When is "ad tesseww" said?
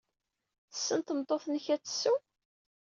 1.73-2.19